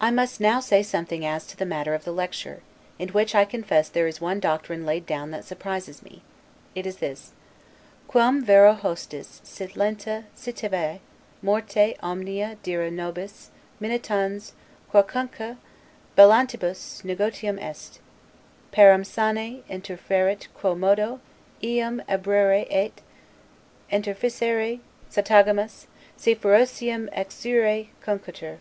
I 0.00 0.10
must 0.10 0.40
now 0.40 0.58
say 0.58 0.82
something 0.82 1.24
as 1.24 1.46
to 1.46 1.56
the 1.56 1.64
matter 1.64 1.94
of 1.94 2.02
the 2.02 2.10
"Lecture," 2.10 2.62
in 2.98 3.10
which 3.10 3.32
I 3.32 3.44
confess 3.44 3.88
there 3.88 4.08
is 4.08 4.20
one 4.20 4.40
doctrine 4.40 4.84
laid 4.84 5.06
down 5.06 5.30
that 5.30 5.44
surprises 5.44 6.02
me: 6.02 6.22
It 6.74 6.84
is 6.84 6.96
this, 6.96 7.30
'Quum 8.08 8.42
vero 8.44 8.72
hostis 8.74 9.40
sit 9.44 9.76
lenta 9.76 10.24
citave 10.36 10.98
morte 11.42 11.94
omnia 12.02 12.56
dira 12.64 12.90
nobis 12.90 13.50
minitans 13.80 14.50
quocunque 14.92 15.58
bellantibus 16.18 17.02
negotium 17.04 17.56
est; 17.62 18.00
parum 18.72 19.04
sane 19.04 19.62
interfuerit 19.70 20.48
quo 20.54 20.74
modo 20.74 21.20
eum 21.62 22.02
obruere 22.08 22.66
et 22.68 23.00
interficere 23.92 24.80
satagamus, 25.08 25.86
si 26.16 26.34
ferociam 26.34 27.08
exuere 27.16 27.90
cunctetur. 28.04 28.58